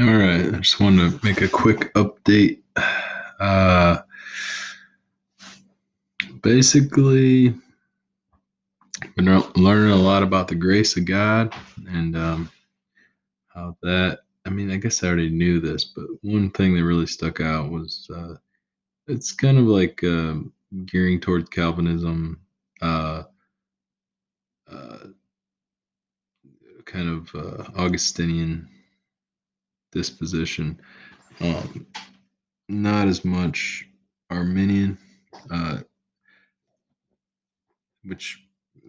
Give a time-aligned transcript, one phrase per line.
[0.00, 2.62] All right, I just wanted to make a quick update.
[3.38, 3.98] Uh,
[6.42, 7.54] basically,
[9.16, 11.52] been learning a lot about the grace of God
[11.90, 12.50] and um,
[13.48, 14.20] how that.
[14.46, 17.70] I mean, I guess I already knew this, but one thing that really stuck out
[17.70, 18.36] was uh,
[19.08, 20.36] it's kind of like uh,
[20.86, 22.40] gearing towards Calvinism,
[22.80, 23.24] uh,
[26.86, 27.64] kind of uh,
[29.92, 30.80] Augustinian disposition.
[31.40, 31.86] Um,
[32.68, 33.86] not as much
[34.30, 34.98] Arminian,
[35.50, 35.78] uh,
[38.04, 38.42] which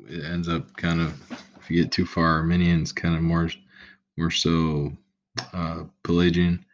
[0.09, 1.21] ends up kind of
[1.59, 3.49] if you get too far Arminian, it's kind of more
[4.17, 4.91] more so
[5.53, 6.65] uh, Pelagian,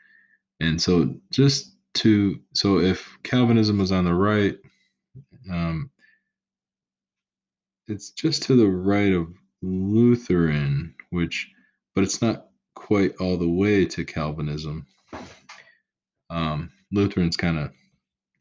[0.60, 4.58] and so just to so if Calvinism was on the right,
[5.52, 5.90] um,
[7.88, 9.28] it's just to the right of
[9.62, 11.50] Lutheran, which
[11.96, 12.49] but it's not
[12.90, 14.84] quite all the way to Calvinism.
[16.32, 17.72] Um, Lutheran's kind of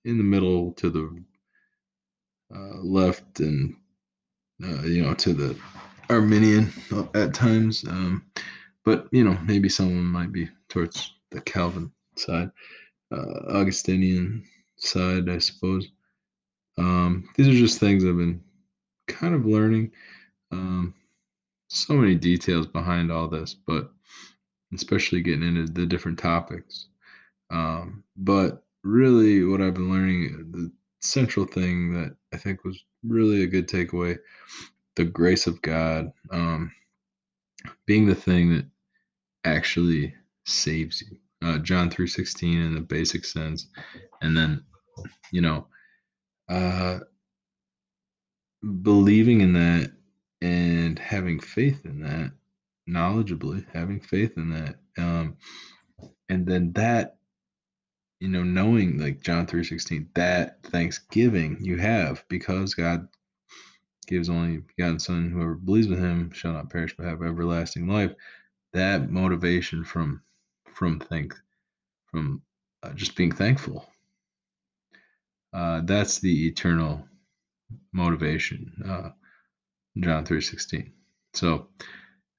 [0.07, 1.25] in the middle to the
[2.55, 3.77] uh, left and
[4.65, 5.55] uh, you know to the
[6.09, 6.73] Arminian
[7.15, 7.85] at times.
[7.87, 8.25] Um,
[8.87, 12.51] but you know maybe someone might be towards the Calvin side,
[13.13, 14.43] uh, Augustinian
[14.79, 15.91] side, I suppose.
[16.79, 18.43] Um, these are just things I've been
[19.09, 19.93] kind of learning.
[20.53, 20.95] Um,
[21.69, 23.91] so many details behind all this, but
[24.75, 26.89] especially getting into the different topics.
[27.51, 33.43] Um, but really, what I've been learning, the central thing that I think was really
[33.43, 34.19] a good takeaway,
[34.97, 36.73] the grace of God um,
[37.87, 38.67] being the thing that
[39.45, 41.17] actually saves you.
[41.41, 43.69] Uh, John three sixteen in the basic sense,
[44.23, 44.65] and then
[45.31, 45.67] you know,
[46.49, 46.99] uh,
[48.83, 49.93] believing in that
[50.43, 52.33] and having faith in that,
[52.89, 55.37] knowledgeably having faith in that, um,
[56.29, 57.17] and then that
[58.21, 63.07] you know knowing like john 3.16 that thanksgiving you have because god
[64.09, 68.13] gives only begotten son whoever believes with him shall not perish but have everlasting life.
[68.73, 70.23] That motivation from
[70.75, 71.35] from think
[72.11, 72.43] from
[72.83, 73.87] uh, just being thankful
[75.53, 77.07] uh, that's the eternal
[77.93, 79.11] motivation uh,
[80.01, 80.91] john 3.16
[81.35, 81.69] so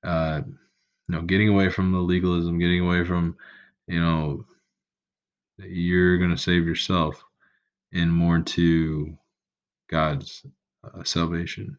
[0.03, 3.35] uh, you know getting away from the legalism getting away from
[3.87, 4.45] you know
[5.57, 7.23] that you're going to save yourself
[7.93, 9.17] and more to
[9.89, 10.45] God's
[10.83, 11.77] uh, salvation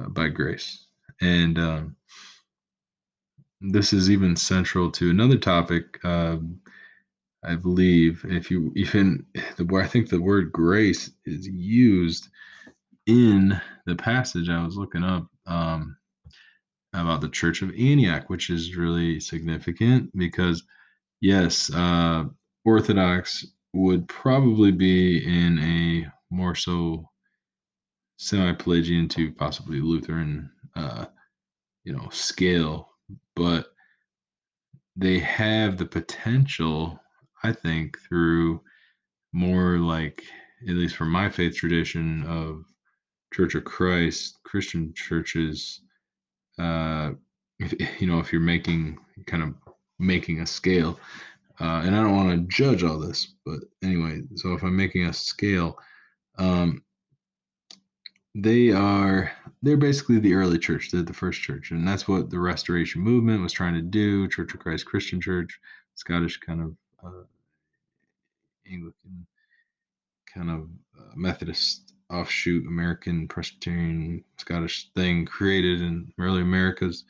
[0.00, 0.86] uh, by grace.
[1.20, 1.96] And um,
[3.60, 6.02] this is even central to another topic.
[6.04, 6.60] Um,
[7.44, 9.26] I believe if you even
[9.56, 12.28] the where I think the word grace is used
[13.06, 15.96] in the passage I was looking up um,
[16.92, 20.62] about the Church of Antioch, which is really significant because
[21.20, 22.24] yes, uh,
[22.64, 27.08] Orthodox would probably be in a more so
[28.18, 31.06] semi-Pelagian to possibly Lutheran, uh,
[31.84, 32.90] you know, scale,
[33.34, 33.72] but
[34.94, 37.00] they have the potential,
[37.42, 38.60] I think, through
[39.32, 40.22] more like,
[40.68, 42.64] at least for my faith tradition of
[43.32, 45.80] Church of Christ, Christian churches,
[46.58, 47.10] uh,
[47.58, 49.54] if, you know, if you're making kind of
[49.98, 50.98] making a scale,
[51.60, 55.04] uh, and I don't want to judge all this, but anyway, so if I'm making
[55.06, 55.78] a scale,
[56.38, 56.82] um,
[58.34, 59.30] they are
[59.62, 60.90] they're basically the early church.
[60.90, 64.26] They're the first church, and that's what the Restoration movement was trying to do.
[64.28, 65.60] Church of Christ Christian Church,
[65.94, 67.24] Scottish kind of uh,
[68.66, 69.26] Anglican,
[70.32, 77.04] kind of uh, Methodist offshoot, American Presbyterian Scottish thing created in early Americas.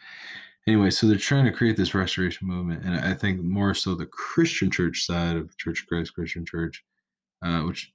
[0.67, 4.07] Anyway, so they're trying to create this restoration movement, and I think more so the
[4.07, 6.85] Christian church side of Church of Christ Christian Church,
[7.45, 7.93] uh, which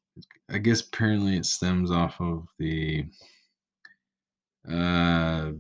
[0.50, 3.06] I guess apparently it stems off of the
[4.70, 5.52] uh,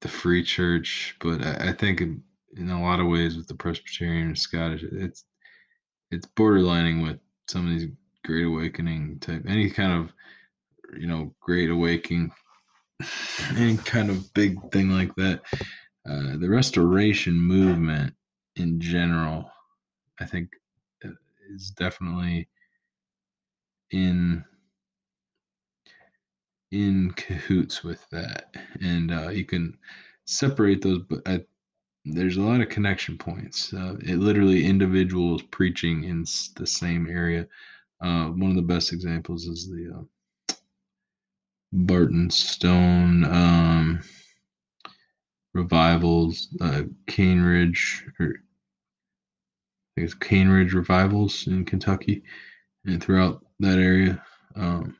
[0.00, 2.22] the Free Church, but I, I think in,
[2.56, 5.24] in, a lot of ways with the Presbyterian Scottish, it's
[6.10, 7.18] it's borderlining with
[7.48, 7.88] some of these
[8.24, 10.12] Great Awakening type, any kind of
[10.98, 12.30] you know Great Awakening
[13.56, 15.42] any kind of big thing like that.
[16.08, 18.14] Uh, the restoration movement
[18.56, 19.50] in general,
[20.20, 20.50] I think,
[21.04, 21.08] uh,
[21.50, 22.48] is definitely
[23.90, 24.44] in
[26.70, 29.76] in cahoots with that, and uh, you can
[30.24, 31.00] separate those.
[31.08, 31.40] But I,
[32.04, 33.72] there's a lot of connection points.
[33.72, 36.24] Uh, it literally individuals preaching in
[36.56, 37.46] the same area.
[38.04, 40.54] Uh, one of the best examples is the uh,
[41.72, 44.02] Barton Stone um,
[45.54, 48.28] revivals, uh, Cane Ridge, or I
[49.96, 52.22] think it's Cane Ridge revivals in Kentucky
[52.84, 54.22] and throughout that area.
[54.54, 54.98] Um,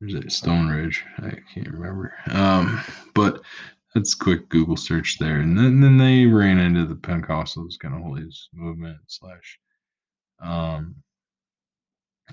[0.00, 1.04] there's a Stone Ridge.
[1.18, 2.12] I can't remember.
[2.32, 2.82] Um,
[3.14, 3.40] but
[3.94, 5.38] that's quick Google search there.
[5.38, 9.60] And then, then they ran into the Pentecostals kind of holiness movement slash
[10.42, 10.96] um,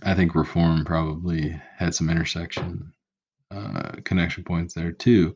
[0.03, 2.93] I think reform probably had some intersection
[3.51, 5.35] uh, connection points there too,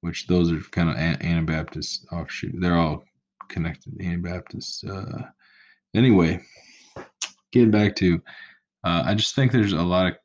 [0.00, 2.54] which those are kind of Anabaptist offshoot.
[2.58, 3.04] They're all
[3.48, 4.84] connected Anabaptist.
[4.84, 5.22] Uh,
[5.94, 6.40] anyway,
[7.52, 8.22] getting back to,
[8.84, 10.16] uh, I just think there's a lot of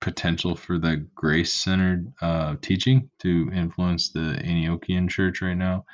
[0.00, 5.86] potential for that grace centered uh, teaching to influence the Antiochian church right now,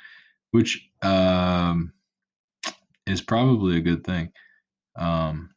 [0.51, 1.93] which um,
[3.07, 4.31] is probably a good thing.
[4.97, 5.51] Um,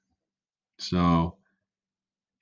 [0.78, 1.36] so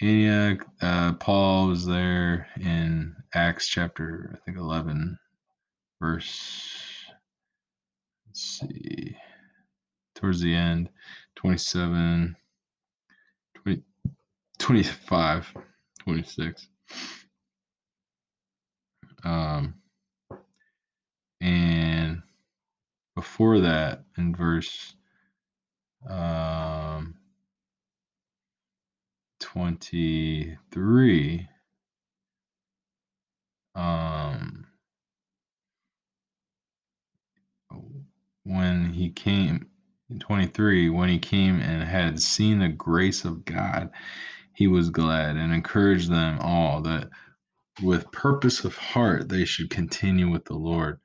[0.02, 5.16] Antioch, uh, Paul was there in Acts chapter, I think 11,
[6.00, 6.74] verse,
[8.26, 9.16] let's see,
[10.16, 10.90] towards the end,
[11.36, 12.34] 27,
[13.62, 13.82] 20,
[14.58, 15.54] 25,
[16.00, 16.68] 26.
[19.22, 19.74] Um,
[21.40, 22.22] and
[23.14, 24.96] before that, in verse
[26.10, 27.14] um,
[29.42, 31.48] 23
[33.74, 34.66] um
[38.44, 39.66] when he came
[40.10, 43.90] in 23 when he came and had seen the grace of God
[44.54, 47.08] he was glad and encouraged them all that
[47.82, 50.98] with purpose of heart they should continue with the Lord.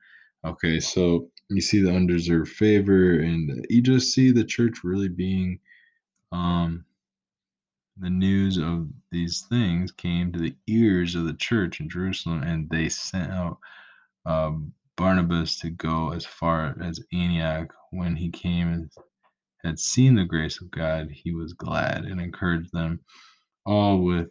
[0.44, 5.58] Okay so you see the undeserved favor and you just see the church really being
[6.32, 6.84] um
[8.00, 12.68] the news of these things came to the ears of the church in Jerusalem, and
[12.70, 13.58] they sent out
[14.26, 14.52] uh,
[14.96, 17.72] Barnabas to go as far as Antioch.
[17.90, 18.90] When he came and
[19.64, 23.00] had seen the grace of God, he was glad and encouraged them
[23.66, 24.30] all with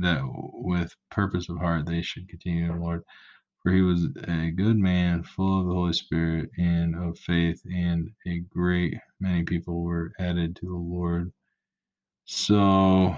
[0.00, 3.02] that with purpose of heart they should continue in the Lord.
[3.62, 8.10] For he was a good man, full of the Holy Spirit and of faith, and
[8.26, 11.32] a great many people were added to the Lord.
[12.26, 13.16] So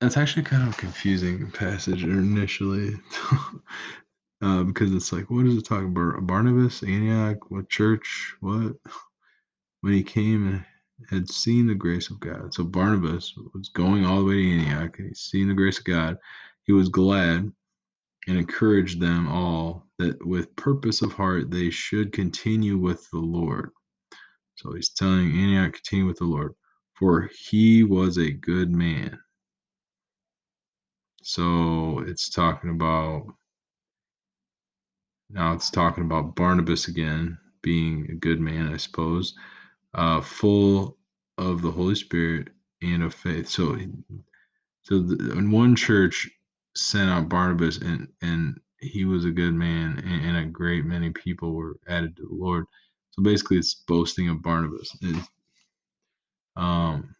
[0.00, 2.94] that's actually kind of confusing passage initially.
[4.42, 6.26] uh, because it's like, what is it talking about?
[6.26, 8.74] Barnabas, Antioch, what church, what?
[9.82, 10.64] When he came and
[11.08, 12.52] had seen the grace of God.
[12.52, 14.98] So Barnabas was going all the way to Antioch.
[14.98, 16.18] And he's seen the grace of God.
[16.64, 17.50] He was glad
[18.28, 23.70] and encouraged them all that with purpose of heart they should continue with the Lord.
[24.60, 26.52] So he's telling Antioch, continue with the Lord,
[26.92, 29.18] for he was a good man.
[31.22, 33.24] So it's talking about,
[35.30, 39.32] now it's talking about Barnabas again being a good man, I suppose,
[39.94, 40.98] uh, full
[41.38, 42.48] of the Holy Spirit
[42.82, 43.48] and of faith.
[43.48, 43.78] So,
[44.82, 46.28] so the, in one church
[46.76, 51.10] sent out Barnabas, and and he was a good man, and, and a great many
[51.10, 52.66] people were added to the Lord.
[53.20, 54.96] So basically, it's boasting of Barnabas.
[55.02, 55.22] It,
[56.56, 57.14] um,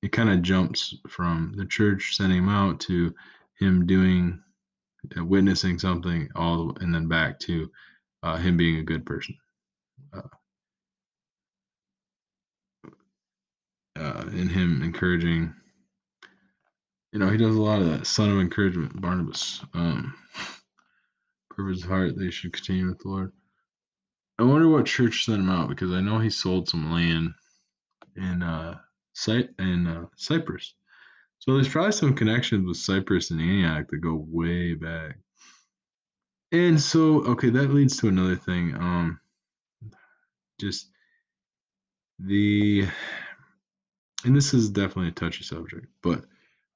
[0.00, 3.14] it kind of jumps from the church sending him out to
[3.60, 4.40] him doing,
[5.18, 7.70] uh, witnessing something, all and then back to
[8.22, 9.36] uh, him being a good person.
[10.14, 10.22] Uh,
[13.98, 15.54] uh, and him encouraging.
[17.12, 18.06] You know, he does a lot of that.
[18.06, 19.62] Son of encouragement, Barnabas.
[19.74, 20.14] Um,
[21.50, 23.32] purpose of heart, they should continue with the Lord.
[24.38, 27.32] I wonder what church sent him out because I know he sold some land
[28.16, 28.78] in uh
[29.14, 30.74] site in uh, Cyprus.
[31.38, 35.18] So there's probably some connections with Cyprus and Antioch that go way back.
[36.52, 38.74] And so okay, that leads to another thing.
[38.74, 39.20] Um
[40.60, 40.90] just
[42.18, 42.86] the
[44.24, 46.24] and this is definitely a touchy subject, but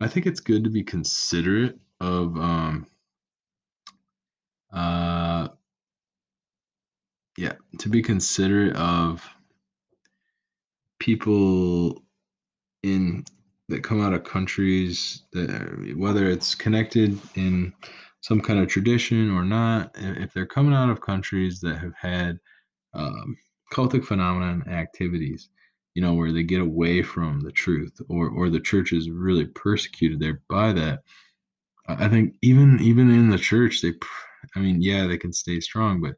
[0.00, 2.86] I think it's good to be considerate of um
[4.72, 5.48] uh
[7.36, 9.26] yeah, to be considerate of
[10.98, 12.02] people
[12.82, 13.24] in
[13.68, 17.72] that come out of countries that whether it's connected in
[18.20, 22.38] some kind of tradition or not if they're coming out of countries that have had
[22.94, 23.36] um,
[23.72, 25.48] cultic phenomenon activities
[25.94, 29.46] you know where they get away from the truth or or the church is really
[29.46, 31.00] persecuted there by that
[31.88, 33.92] i think even even in the church they
[34.56, 36.14] i mean yeah they can stay strong but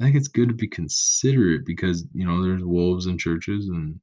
[0.00, 4.00] I think it's good to be considerate because you know there's wolves in churches, and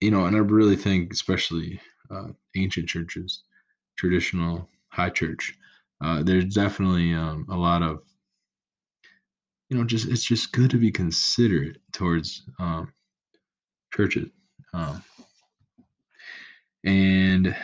[0.00, 3.42] you know, and I really think, especially uh, ancient churches,
[3.98, 5.54] traditional high church,
[6.02, 8.00] uh, there's definitely um, a lot of
[9.68, 12.92] you know, just it's just good to be considerate towards um,
[13.92, 14.28] churches,
[14.72, 15.02] um,
[16.84, 17.56] and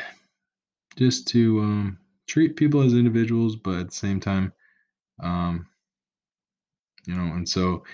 [0.97, 4.53] just to um, treat people as individuals, but at the same time,
[5.23, 5.67] um,
[7.07, 7.85] you know, and so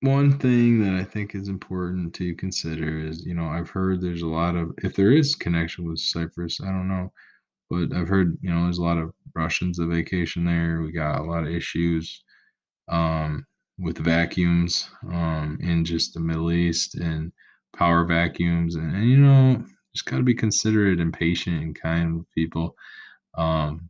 [0.00, 4.22] one thing that I think is important to consider is, you know, I've heard there's
[4.22, 7.12] a lot of if there is connection with Cyprus, I don't know,
[7.70, 10.82] but I've heard, you know, there's a lot of Russians that vacation there.
[10.82, 12.22] We got a lot of issues
[12.88, 13.44] um,
[13.78, 17.32] with vacuums um, in just the Middle East and
[17.76, 19.64] power vacuums, and, and you know,
[19.94, 22.76] just got to be considerate and patient and kind with people.
[23.36, 23.88] Um,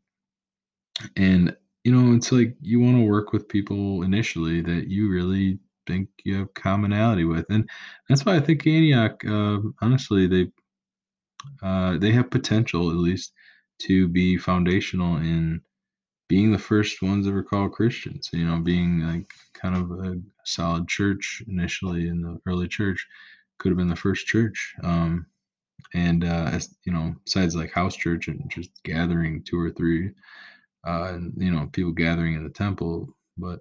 [1.16, 5.58] and you know, it's like you want to work with people initially that you really
[5.86, 7.68] think you have commonality with, and
[8.08, 10.48] that's why I think Antioch, uh, honestly, they
[11.62, 13.32] uh, they have potential at least
[13.80, 15.60] to be foundational in
[16.28, 18.30] being the first ones ever called Christians.
[18.32, 23.06] You know, being like kind of a solid church initially in the early church
[23.58, 24.74] could have been the first church.
[24.82, 25.26] Um,
[25.94, 30.10] and uh, as you know, besides like house church and just gathering two or three,
[30.86, 33.60] uh, and you know, people gathering in the temple, but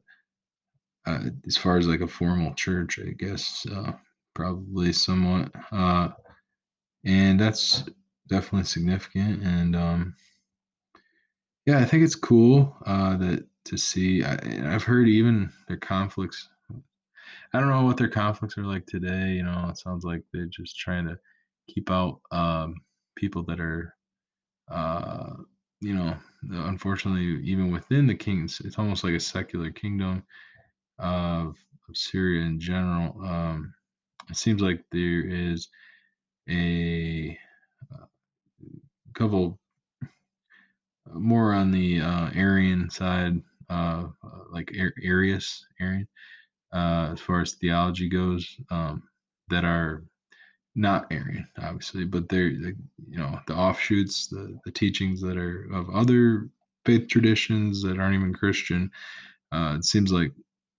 [1.06, 3.94] uh, as far as like a formal church, I guess uh,
[4.34, 6.10] probably somewhat, uh,
[7.06, 7.86] and that's
[8.30, 9.44] definitely significant.
[9.44, 10.16] And um,
[11.66, 14.24] yeah, I think it's cool uh, that to see.
[14.24, 14.38] I,
[14.74, 16.50] i've heard even their conflicts.
[17.54, 19.34] I don't know what their conflicts are like today.
[19.34, 21.18] You know, it sounds like they're just trying to
[21.68, 22.76] keep out um,
[23.16, 23.94] people that are,
[24.70, 25.34] uh,
[25.82, 26.16] you know,
[26.50, 30.24] unfortunately, even within the kings, it's almost like a secular kingdom
[31.00, 31.56] of,
[31.88, 33.16] of Syria in general.
[33.24, 33.74] Um,
[34.30, 35.68] it seems like there is
[36.50, 37.38] a,
[37.94, 38.06] uh
[39.14, 39.60] couple
[41.14, 44.06] more on the uh, Arian side, uh,
[44.52, 44.72] like
[45.04, 46.08] Arius, Arian,
[46.74, 49.04] uh, as far as theology goes, um,
[49.50, 50.04] that are
[50.78, 52.74] not Arian, obviously, but they're, they,
[53.10, 56.50] you know, the offshoots, the, the teachings that are of other
[56.86, 58.92] faith traditions that aren't even Christian.
[59.52, 60.32] Uh, it seems like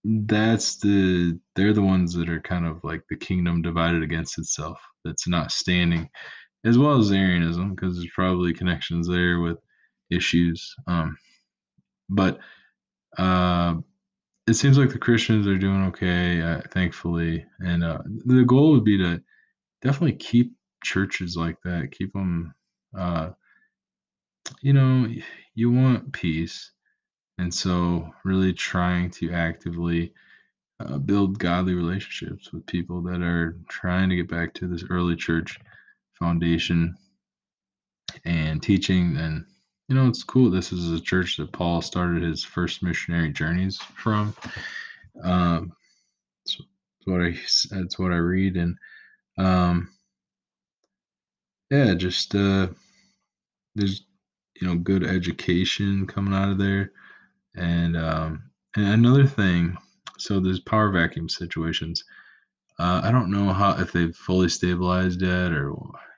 [0.05, 4.79] that's the they're the ones that are kind of like the kingdom divided against itself
[5.03, 6.09] that's not standing
[6.65, 9.57] as well as arianism because there's probably connections there with
[10.09, 11.17] issues um
[12.09, 12.39] but
[13.17, 13.75] uh
[14.47, 18.85] it seems like the christians are doing okay uh, thankfully and uh the goal would
[18.85, 19.21] be to
[19.81, 22.53] definitely keep churches like that keep them
[22.97, 23.29] uh
[24.61, 25.07] you know
[25.55, 26.71] you want peace
[27.37, 30.13] and so really trying to actively
[30.79, 35.15] uh, build godly relationships with people that are trying to get back to this early
[35.15, 35.57] church
[36.17, 36.95] foundation
[38.25, 39.45] and teaching and
[39.87, 43.77] you know it's cool this is a church that paul started his first missionary journeys
[43.77, 44.33] from
[45.23, 45.71] um
[46.45, 46.57] that's
[47.05, 47.31] what i
[47.71, 48.75] that's what i read and
[49.39, 49.89] um
[51.71, 52.67] yeah just uh
[53.75, 54.03] there's
[54.59, 56.91] you know good education coming out of there
[57.55, 58.43] and um
[58.75, 59.77] and another thing
[60.17, 62.03] so there's power vacuum situations
[62.79, 65.73] uh, I don't know how if they've fully stabilized yet or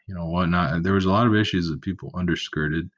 [0.07, 0.83] you know whatnot.
[0.83, 2.89] There was a lot of issues that people underskirted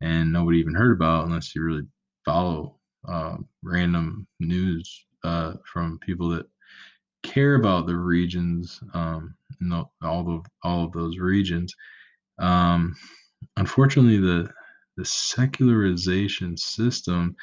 [0.00, 1.86] and nobody even heard about unless you really
[2.24, 2.78] follow
[3.08, 6.46] uh, random news uh, from people that
[7.24, 9.34] care about the regions, um,
[10.02, 11.74] all of all of those regions.
[12.38, 12.94] Um,
[13.56, 14.48] unfortunately, the
[14.96, 17.34] the secularization system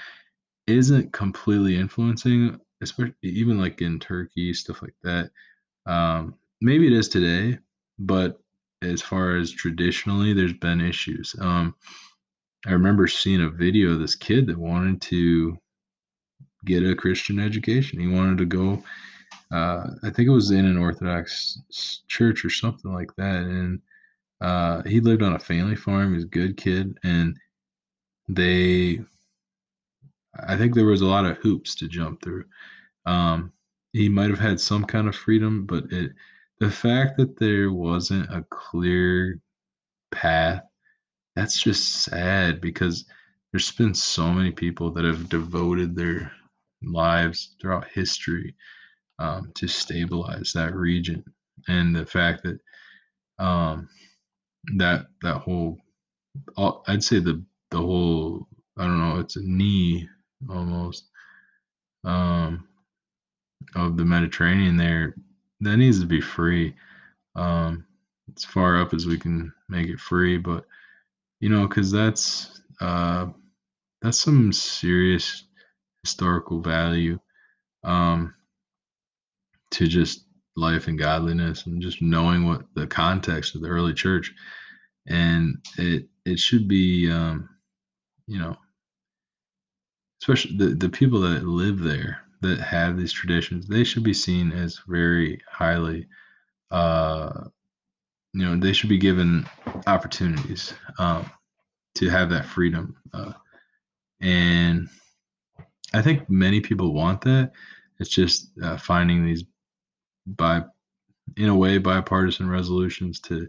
[0.67, 5.29] isn't completely influencing, especially even like in Turkey, stuff like that.
[5.85, 7.59] Um, maybe it is today,
[7.99, 8.39] but
[8.81, 11.35] as far as traditionally, there's been issues.
[11.39, 11.75] Um,
[12.65, 15.57] I remember seeing a video of this kid that wanted to
[16.65, 17.99] get a Christian education.
[17.99, 18.83] He wanted to go,
[19.51, 21.59] uh, I think it was in an Orthodox
[22.07, 23.43] church or something like that.
[23.43, 23.81] And
[24.39, 26.09] uh, he lived on a family farm.
[26.09, 26.97] He was a good kid.
[27.03, 27.37] And
[28.29, 29.01] they,
[30.47, 32.45] I think there was a lot of hoops to jump through.
[33.05, 33.51] Um,
[33.93, 36.13] he might have had some kind of freedom, but it
[36.59, 39.39] the fact that there wasn't a clear
[40.11, 40.61] path,
[41.35, 43.05] that's just sad because
[43.51, 46.31] there's been so many people that have devoted their
[46.83, 48.55] lives throughout history
[49.21, 51.23] um, to stabilize that region,
[51.67, 52.59] and the fact that
[53.43, 53.87] um,
[54.77, 55.77] that that whole
[56.87, 58.47] I'd say the the whole
[58.77, 60.09] I don't know it's a knee
[60.49, 61.05] almost
[62.03, 62.67] um
[63.75, 65.15] of the Mediterranean there,
[65.61, 66.75] that needs to be free.
[67.35, 67.85] Um,
[68.35, 70.65] as far up as we can make it free, but
[71.39, 73.27] you know, because that's uh,
[74.01, 75.45] that's some serious
[76.03, 77.19] historical value
[77.83, 78.33] um,
[79.71, 80.25] to just
[80.55, 84.33] life and godliness and just knowing what the context of the early church.
[85.07, 87.49] And it it should be um,
[88.27, 88.55] you know
[90.21, 94.51] especially the, the people that live there that have these traditions they should be seen
[94.51, 96.07] as very highly
[96.71, 97.45] uh,
[98.33, 99.47] you know they should be given
[99.87, 101.29] opportunities um,
[101.95, 103.33] to have that freedom uh,
[104.21, 104.87] and
[105.93, 107.51] i think many people want that.
[107.99, 109.43] It's just uh, finding these
[110.25, 110.63] by
[111.37, 113.47] in a way bipartisan resolutions to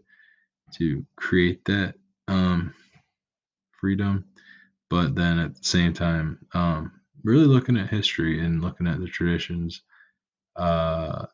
[0.75, 1.95] to create that
[2.29, 2.75] um,
[3.73, 4.25] freedom.
[4.89, 6.93] But then at the same time um,
[7.25, 9.83] really looking at history and looking at the traditions
[10.57, 11.27] uh,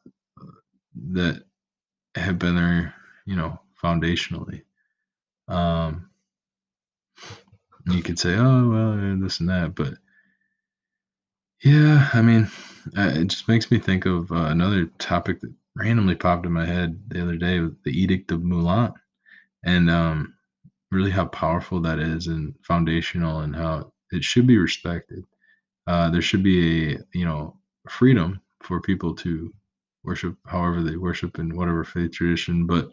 [1.12, 1.42] that
[2.14, 2.94] have been there
[3.26, 4.62] you know foundationally.
[5.48, 6.10] Um,
[7.90, 9.94] you could say oh well this and that but
[11.62, 12.50] yeah i mean
[12.96, 16.66] uh, it just makes me think of uh, another topic that randomly popped in my
[16.66, 18.92] head the other day the edict of Milan
[19.64, 20.34] and um,
[20.90, 25.24] really how powerful that is and foundational and how it should be respected.
[25.86, 27.56] Uh, there should be a you know
[27.88, 29.52] freedom for people to
[30.04, 32.90] worship however they worship in whatever faith tradition but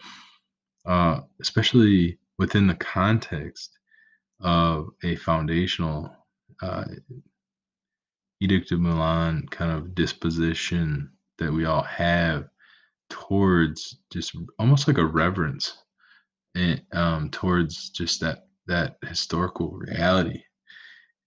[0.85, 3.77] uh, especially within the context
[4.41, 6.11] of a foundational
[6.61, 6.85] uh,
[8.41, 12.45] Edict of Milan kind of disposition that we all have
[13.09, 15.77] towards just almost like a reverence
[16.55, 20.41] and um, towards just that that historical reality.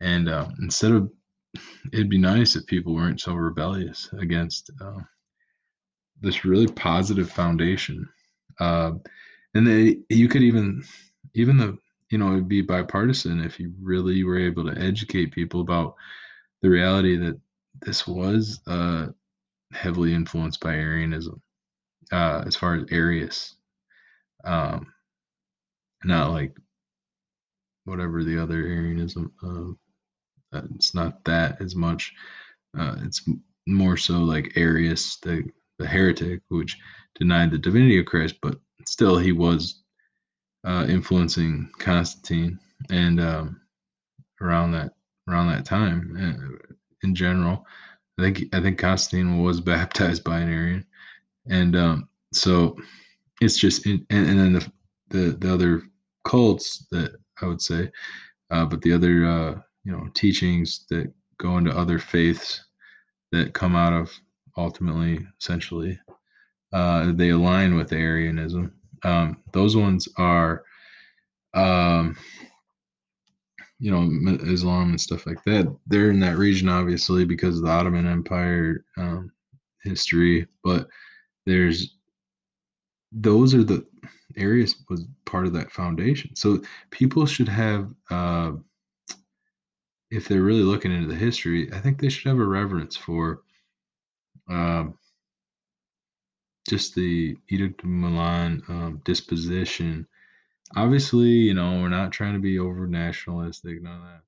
[0.00, 1.10] And uh, instead of,
[1.92, 5.00] it'd be nice if people weren't so rebellious against uh,
[6.20, 8.08] this really positive foundation.
[8.60, 8.92] Uh,
[9.54, 10.82] and they, you could even,
[11.34, 11.78] even the,
[12.10, 15.94] you know, it'd be bipartisan if you really were able to educate people about
[16.62, 17.38] the reality that
[17.80, 19.06] this was uh,
[19.72, 21.40] heavily influenced by Arianism,
[22.12, 23.54] uh, as far as Arius,
[24.44, 24.92] um,
[26.04, 26.56] not like
[27.84, 29.32] whatever the other Arianism.
[29.42, 32.12] Uh, it's not that as much.
[32.78, 33.28] Uh, it's
[33.66, 35.44] more so like Arius, the
[35.78, 36.76] the heretic, which
[37.14, 39.82] denied the divinity of Christ, but still he was
[40.64, 42.58] uh, influencing Constantine
[42.90, 43.60] and um,
[44.40, 44.92] around that
[45.28, 46.70] around that time uh,
[47.02, 47.66] in general.
[48.18, 50.86] I think I think Constantine was baptized by an Arian,
[51.48, 52.76] and um, so
[53.40, 54.72] it's just and, and then the,
[55.10, 55.82] the the other
[56.24, 57.90] cults that I would say,
[58.50, 62.64] uh, but the other uh, you know teachings that go into other faiths
[63.32, 64.10] that come out of
[64.56, 65.98] ultimately essentially
[66.72, 68.72] uh, they align with Arianism.
[69.04, 70.64] Um, those ones are
[71.54, 72.16] um,
[73.78, 75.74] you know Islam and stuff like that.
[75.86, 79.32] They're in that region obviously because of the Ottoman Empire um,
[79.82, 80.88] history, but
[81.46, 81.94] there's
[83.12, 83.86] those are the
[84.36, 86.34] areas was part of that foundation.
[86.36, 88.52] So people should have, uh,
[90.10, 93.42] if they're really looking into the history, I think they should have a reverence for
[94.48, 94.98] um,
[96.68, 100.06] just the Edict of Milan um, disposition
[100.76, 104.22] obviously, you know, we're not trying to be over nationalistic, none of that,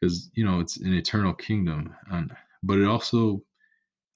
[0.00, 3.42] because you know it's an eternal kingdom, and but it also,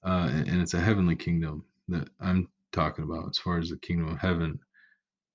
[0.03, 4.09] uh, and it's a heavenly kingdom that I'm talking about as far as the kingdom
[4.09, 4.59] of heaven.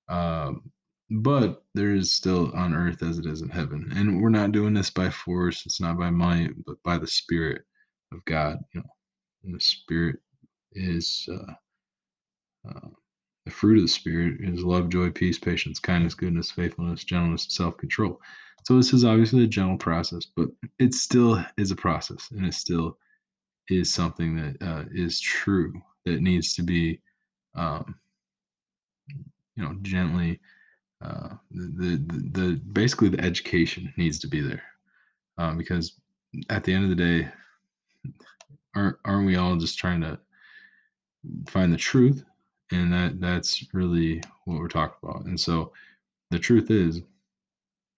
[0.09, 0.71] Um,
[1.09, 4.73] but there is still on earth as it is in heaven, and we're not doing
[4.73, 5.65] this by force.
[5.65, 7.63] It's not by might, but by the Spirit
[8.11, 8.57] of God.
[8.73, 8.89] You know,
[9.43, 10.19] and the Spirit
[10.73, 11.27] is.
[11.31, 11.53] Uh,
[12.69, 12.89] uh,
[13.45, 17.77] the fruit of the Spirit is love, joy, peace, patience, kindness, goodness, faithfulness, gentleness, self
[17.77, 18.19] control.
[18.63, 22.53] So, this is obviously a gentle process, but it still is a process and it
[22.53, 22.97] still
[23.69, 25.73] is something that uh, is true
[26.05, 26.99] that needs to be,
[27.55, 27.95] um,
[29.55, 30.39] you know, gently.
[31.01, 34.63] Uh, the, the the basically the education needs to be there
[35.37, 35.99] um, because
[36.49, 37.27] at the end of the day,
[38.73, 40.17] aren't aren't we all just trying to
[41.47, 42.23] find the truth
[42.73, 45.25] and that that's really what we're talking about.
[45.25, 45.71] And so
[46.31, 47.01] the truth is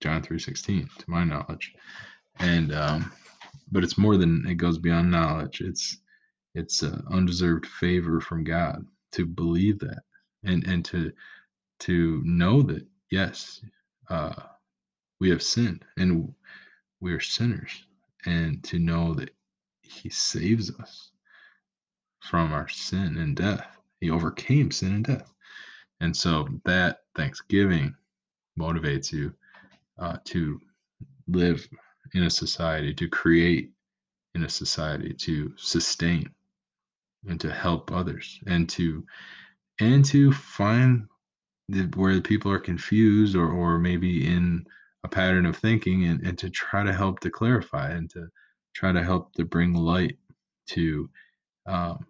[0.02, 1.74] john 3.16 to my knowledge.
[2.40, 3.12] And um
[3.72, 5.62] but it's more than it goes beyond knowledge.
[5.62, 5.98] It's
[6.54, 10.04] it's uh, undeserved favor from god to believe that
[10.44, 11.12] and and to
[11.80, 13.62] to know that yes
[14.10, 14.34] uh
[15.20, 16.34] we have sinned and
[17.00, 17.86] we are sinners.
[18.26, 19.30] And to know that
[19.84, 21.12] he saves us
[22.22, 25.34] from our sin and death he overcame sin and death.
[26.02, 27.96] And so that thanksgiving
[28.60, 29.34] motivates you
[29.98, 30.60] uh, to
[31.28, 31.68] live
[32.14, 33.72] in a society, to create
[34.36, 36.30] in a society, to sustain
[37.28, 39.06] and to help others and to
[39.80, 41.08] and to find
[41.70, 44.66] the, where the people are confused or or maybe in
[45.04, 48.28] a pattern of thinking and, and to try to help to clarify and to
[48.74, 50.18] try to help to bring light
[50.68, 51.10] to
[51.68, 52.06] um,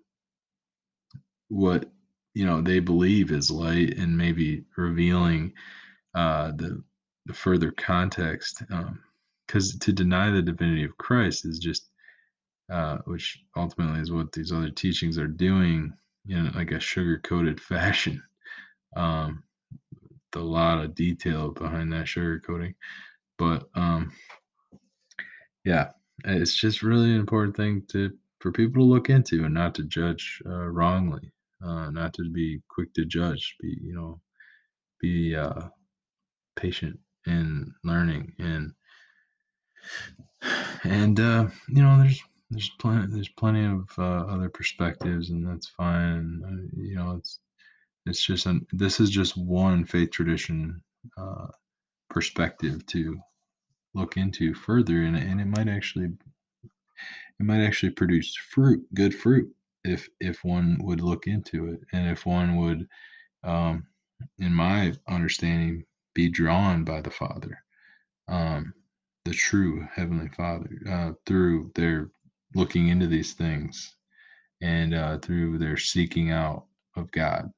[1.49, 1.89] what
[2.33, 5.53] you know they believe is light and maybe revealing
[6.15, 6.83] uh, the
[7.25, 8.63] the further context
[9.47, 11.89] because um, to deny the divinity of Christ is just
[12.71, 15.93] uh, which ultimately is what these other teachings are doing
[16.27, 18.21] in like a sugar coated fashion.
[18.95, 19.43] Um,
[20.35, 22.75] a lot of detail behind that sugar coating,
[23.37, 24.11] but um,
[25.63, 25.91] yeah,
[26.25, 29.83] it's just really an important thing to for people to look into and not to
[29.83, 31.31] judge uh, wrongly,
[31.65, 33.55] uh, not to be quick to judge.
[33.61, 34.21] Be you know,
[35.01, 35.69] be uh,
[36.55, 38.73] patient in learning and
[40.83, 45.67] and uh, you know there's there's plenty there's plenty of uh, other perspectives and that's
[45.67, 47.39] fine uh, you know it's
[48.05, 50.81] it's just an this is just one faith tradition
[51.17, 51.47] uh,
[52.09, 53.17] perspective to
[53.93, 56.09] look into further and, and it might actually
[57.39, 59.51] it might actually produce fruit good fruit
[59.85, 62.87] if if one would look into it and if one would
[63.43, 63.85] um,
[64.39, 67.63] in my understanding be drawn by the father
[68.27, 68.73] um,
[69.25, 72.09] the true heavenly father uh, through their
[72.55, 73.95] looking into these things
[74.61, 77.51] and uh, through their seeking out of god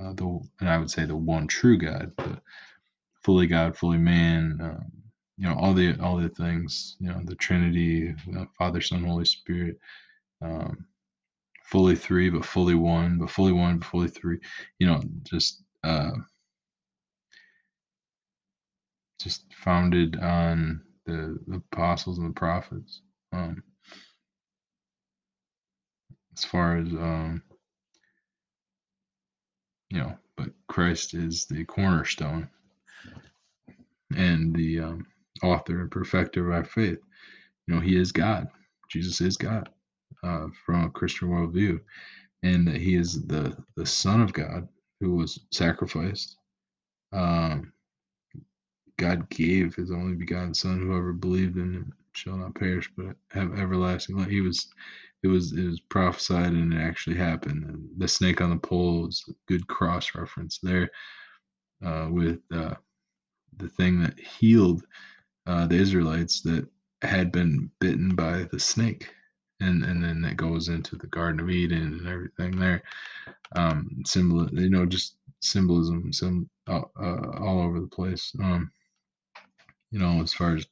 [0.00, 2.40] uh, the and i would say the one true god the
[3.24, 4.92] fully god fully man um,
[5.36, 9.24] you know all the all the things you know the trinity uh, father son holy
[9.24, 9.78] spirit
[10.42, 10.86] um,
[11.64, 14.38] fully three but fully one but fully one but fully three
[14.78, 16.10] you know just uh
[19.20, 23.62] just founded on the, the apostles and the prophets um
[26.36, 27.42] as far as um
[29.90, 32.48] you know but christ is the cornerstone
[34.16, 35.06] and the um,
[35.42, 36.98] author and perfecter of our faith.
[37.66, 38.46] You know he is god.
[38.90, 39.68] Jesus is god
[40.22, 41.80] uh, from a christian worldview
[42.42, 44.68] and that he is the the son of god
[45.00, 46.36] who was sacrificed
[47.12, 47.72] um,
[48.98, 53.58] god gave his only begotten son whoever believed in him shall not perish but have
[53.58, 54.28] everlasting life.
[54.28, 54.68] He was
[55.22, 59.08] it was it was prophesied and it actually happened and the snake on the pole
[59.08, 60.90] is a good cross reference there
[61.84, 62.74] uh, with uh,
[63.56, 64.84] the thing that healed
[65.46, 66.66] uh, the israelites that
[67.02, 69.08] had been bitten by the snake
[69.62, 72.82] and and then that goes into the garden of eden and everything there.
[73.56, 78.32] Um symbol you know just symbolism some uh, uh, all over the place.
[78.42, 78.70] Um
[79.90, 80.66] you know as far as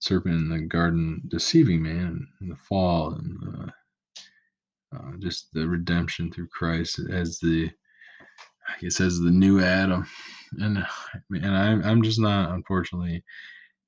[0.00, 3.70] serpent in the garden deceiving man in the fall and uh,
[4.96, 7.70] uh, just the redemption through Christ as the
[8.68, 10.06] I guess as the new Adam.
[10.58, 10.84] And
[11.30, 13.22] and I'm I'm just not unfortunately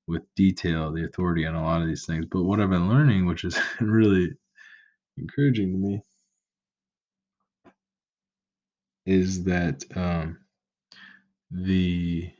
[0.07, 3.25] with detail the authority on a lot of these things but what I've been learning
[3.25, 4.31] which is really
[5.17, 6.01] encouraging to me
[9.05, 10.37] is that um,
[11.51, 12.31] the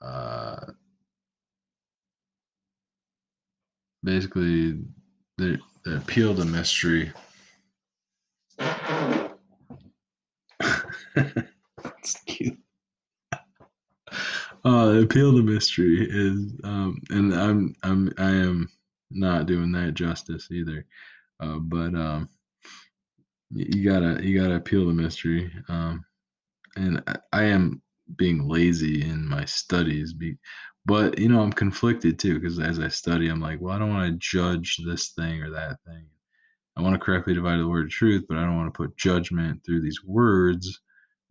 [0.00, 0.66] uh,
[4.02, 4.80] basically
[5.38, 7.12] the, the appeal to mystery
[8.58, 9.30] it's
[12.26, 12.58] cute
[14.64, 18.68] uh appeal to mystery is um and i'm i'm i am
[19.10, 20.86] not doing that justice either.
[21.40, 22.28] Uh but um
[23.50, 26.04] you gotta you gotta appeal to mystery um
[26.76, 27.82] and I, am
[28.16, 30.36] being lazy in my studies be,
[30.86, 33.92] but you know i'm conflicted too because as i study i'm like well i don't
[33.92, 36.06] want to judge this thing or that thing.
[36.76, 38.96] I want to correctly divide the word of truth but i don't want to put
[38.96, 40.80] judgment through these words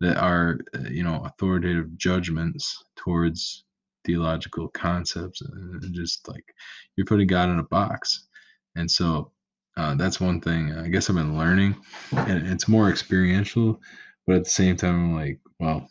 [0.02, 3.64] that are uh, you know authoritative judgments towards
[4.04, 6.44] theological concepts and just like
[6.96, 8.26] you're putting god in a box.
[8.74, 9.32] And so
[9.76, 11.74] uh, that's one thing i guess i've been learning
[12.12, 13.80] and it's more experiential
[14.26, 15.88] but at the same time i'm like well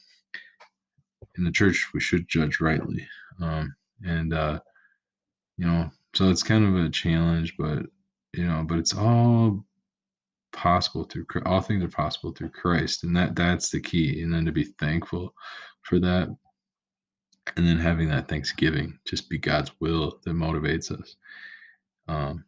[1.38, 3.08] in the church we should judge rightly.
[3.41, 4.60] Um, and uh,
[5.58, 7.86] you know so it's kind of a challenge but
[8.34, 9.63] you know but it's all
[10.53, 14.45] possible through all things are possible through christ and that that's the key and then
[14.45, 15.33] to be thankful
[15.83, 16.27] for that
[17.57, 21.15] and then having that thanksgiving just be god's will that motivates us.
[22.07, 22.45] Um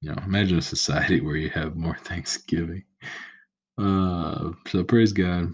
[0.00, 2.82] you know imagine a society where you have more thanksgiving.
[3.78, 5.52] Uh so praise god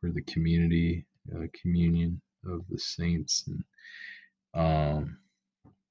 [0.00, 3.62] for the community uh, communion of the saints and
[4.54, 5.18] um,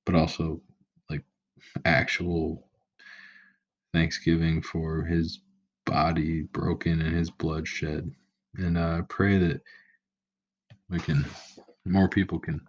[0.05, 0.61] but also
[1.09, 1.23] like
[1.85, 2.67] actual
[3.93, 5.39] thanksgiving for his
[5.88, 8.12] body broken and his blood shed.
[8.58, 9.62] And uh, I pray that
[10.89, 11.26] we can,
[11.86, 12.62] more people can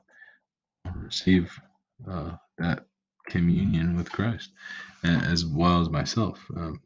[0.95, 1.53] receive
[2.11, 2.87] uh, that
[3.27, 4.53] communion with Christ,
[5.05, 6.45] as well as myself.
[6.57, 6.81] Um,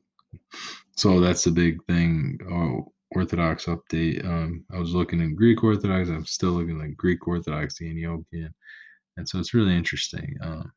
[0.96, 2.38] so that's the big thing.
[2.50, 4.24] Oh, Orthodox update.
[4.24, 6.08] Um, I was looking in Greek Orthodox.
[6.08, 8.52] I'm still looking like Greek Orthodox, Antiochian,
[9.16, 10.36] and so it's really interesting.
[10.40, 10.72] Um,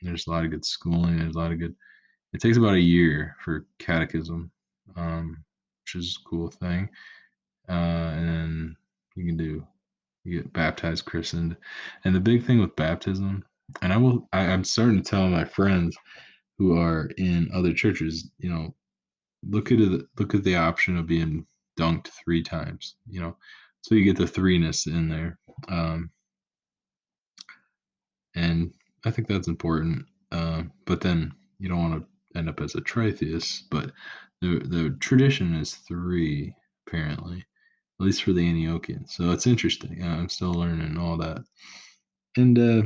[0.00, 1.18] there's a lot of good schooling.
[1.18, 1.74] There's a lot of good.
[2.32, 4.50] It takes about a year for catechism,
[4.96, 5.44] um,
[5.84, 6.88] which is a cool thing.
[7.68, 8.76] Uh, and
[9.14, 9.66] you can do
[10.24, 11.56] you get baptized, christened,
[12.04, 13.44] and the big thing with baptism,
[13.82, 14.28] and I will.
[14.32, 15.96] I, I'm starting to tell my friends
[16.58, 18.74] who are in other churches, you know,
[19.48, 20.06] look at it.
[20.18, 21.46] Look at the option of being
[21.78, 22.96] dunked three times.
[23.08, 23.36] You know,
[23.82, 25.38] so you get the threeness in there.
[25.68, 26.10] Um,
[28.34, 28.72] and
[29.04, 30.06] I think that's important.
[30.30, 33.64] Uh, but then you don't want to end up as a tritheist.
[33.70, 33.92] But
[34.40, 36.54] the the tradition is three
[36.86, 37.38] apparently,
[38.00, 39.10] at least for the Antiochians.
[39.10, 40.02] So it's interesting.
[40.02, 41.42] I'm still learning all that,
[42.36, 42.82] and uh,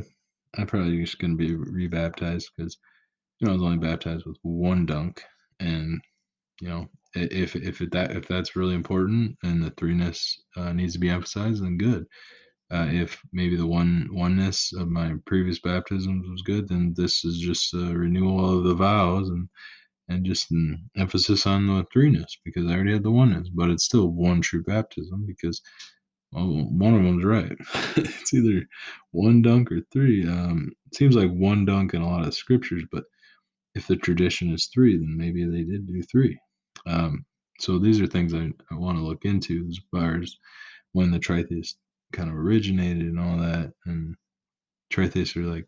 [0.56, 2.78] I'm probably just gonna be rebaptized because
[3.38, 5.22] you know I was only baptized with one dunk,
[5.60, 6.00] and
[6.60, 10.98] you know if if that if that's really important and the threeness uh, needs to
[10.98, 12.06] be emphasized, then good.
[12.72, 17.38] Uh, if maybe the one oneness of my previous baptisms was good, then this is
[17.38, 19.48] just a renewal of the vows and
[20.08, 23.84] and just an emphasis on the threeness because I already had the oneness, but it's
[23.84, 25.60] still one true baptism because
[26.32, 27.52] well, one of them's right.
[27.96, 28.66] it's either
[29.10, 30.26] one dunk or three.
[30.26, 33.04] Um, it seems like one dunk in a lot of scriptures, but
[33.74, 36.38] if the tradition is three, then maybe they did do three.
[36.86, 37.24] Um,
[37.60, 40.36] so these are things I, I want to look into as far as
[40.92, 41.74] when the tritheist
[42.12, 43.72] kind of originated and all that.
[43.86, 44.16] And
[44.92, 45.66] tritheists are like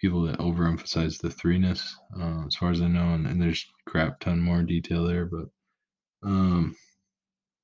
[0.00, 4.18] people that overemphasize the threeness, uh, as far as I know, and, and, there's crap
[4.18, 5.46] ton more detail there, but
[6.24, 6.76] um,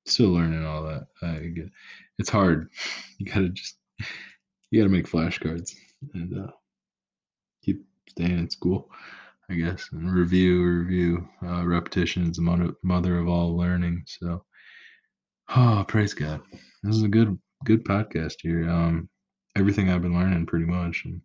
[0.05, 1.07] still learning all that.
[1.21, 1.69] I get
[2.17, 2.69] it's hard.
[3.21, 3.75] You gotta just
[4.71, 5.73] you gotta make flashcards
[6.13, 6.51] and uh,
[7.61, 8.89] keep staying in school,
[9.49, 11.27] I guess, and review, review.
[11.45, 14.03] Uh, repetition is the mother, mother of all learning.
[14.07, 14.45] So,
[15.53, 16.39] oh, praise God.
[16.81, 18.69] This is a good good podcast here.
[18.69, 19.09] Um,
[19.55, 21.21] everything I've been learning pretty much, and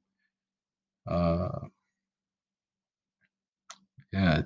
[1.10, 1.66] uh,
[4.12, 4.42] yeah,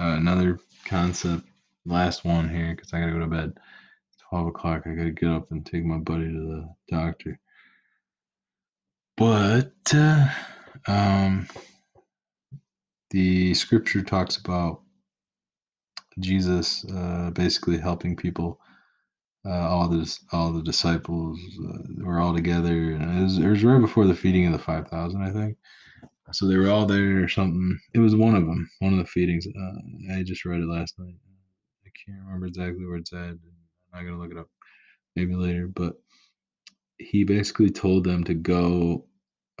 [0.00, 1.44] uh, another concept.
[1.84, 3.54] Last one here because I gotta go to bed.
[4.28, 4.82] Twelve o'clock.
[4.86, 7.38] I gotta get up and take my buddy to the doctor.
[9.16, 10.28] But uh,
[10.86, 11.48] um,
[13.10, 14.82] the scripture talks about
[16.18, 18.58] Jesus uh, basically helping people
[19.46, 23.64] uh, all the all the disciples uh, were all together, and it was, it was
[23.64, 25.56] right before the feeding of the five thousand, I think.
[26.32, 27.78] So they were all there or something.
[27.94, 29.46] It was one of them, one of the feedings.
[29.46, 31.14] Uh, I just read it last night.
[31.84, 33.18] I can't remember exactly where it's at.
[33.18, 33.40] I'm
[33.92, 34.48] not gonna look it up
[35.16, 35.94] maybe later, but
[36.98, 39.06] he basically told them to go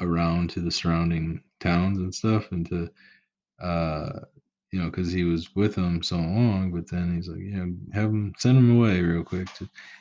[0.00, 2.88] around to the surrounding towns and stuff and to
[3.62, 4.20] uh
[4.72, 6.72] you know, because he was with them so long.
[6.74, 9.48] But then he's like, you know, have him send him away real quick.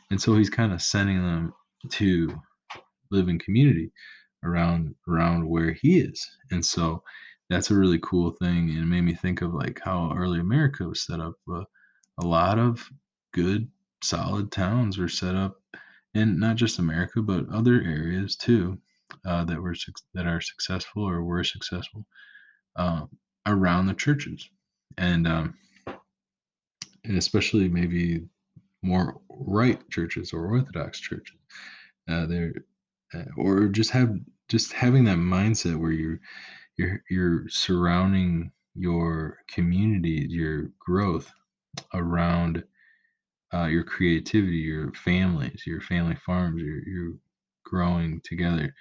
[0.09, 1.53] And so he's kind of sending them
[1.91, 2.41] to
[3.11, 3.91] live in community
[4.43, 6.25] around around where he is.
[6.51, 7.03] And so
[7.49, 8.69] that's a really cool thing.
[8.69, 11.35] And it made me think of like how early America was set up.
[11.51, 11.63] Uh,
[12.17, 12.89] a lot of
[13.33, 13.69] good,
[14.01, 15.57] solid towns were set up,
[16.13, 18.77] in not just America, but other areas too,
[19.25, 19.75] uh, that were
[20.13, 22.05] that are successful or were successful
[22.77, 23.09] um,
[23.45, 24.49] around the churches
[24.97, 25.55] and um,
[27.03, 28.23] and especially maybe
[28.83, 31.37] more right churches or Orthodox churches.
[32.09, 32.53] Uh, they're
[33.13, 34.15] uh, or just have
[34.49, 36.19] just having that mindset where you're
[36.77, 41.31] you're you're surrounding your community, your growth
[41.93, 42.63] around
[43.53, 47.13] uh, your creativity, your families, your family farms, you're,
[47.63, 48.73] growing together.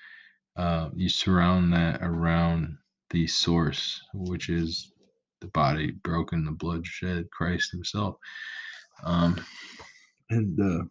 [0.56, 2.76] Uh, you surround that around
[3.10, 4.92] the source, which is
[5.40, 8.16] the body broken, the blood shed, Christ Himself.
[9.04, 9.42] Um,
[10.30, 10.84] and uh,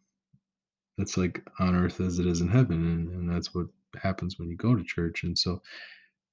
[0.97, 3.67] that's like on earth as it is in heaven, and, and that's what
[4.01, 5.23] happens when you go to church.
[5.23, 5.62] And so,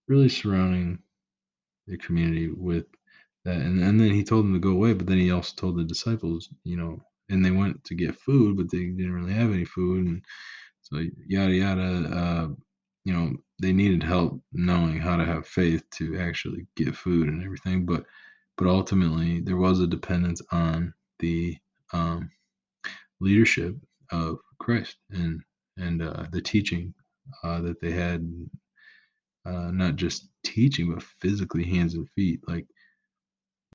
[0.08, 0.98] really surrounding
[1.86, 2.86] the community with
[3.44, 5.76] that, and, and then He told them to go away, but then He also told
[5.76, 9.52] the disciples, you know, and they went to get food, but they didn't really have
[9.52, 10.24] any food, and
[10.82, 11.82] so yada yada.
[11.82, 12.48] Uh,
[13.06, 17.44] you know, they needed help knowing how to have faith to actually get food and
[17.44, 17.86] everything.
[17.86, 18.04] But
[18.58, 21.56] but ultimately, there was a dependence on the
[21.92, 22.30] um,
[23.20, 23.76] leadership
[24.12, 25.40] of Christ and
[25.78, 26.94] and uh, the teaching
[27.44, 28.28] uh, that they had.
[29.46, 32.40] Uh, not just teaching, but physically hands and feet.
[32.48, 32.66] Like